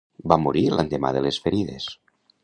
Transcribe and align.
Va 0.31 0.37
morir 0.43 0.63
l'endemà 0.75 1.11
de 1.17 1.21
les 1.25 1.39
ferides. 1.43 1.87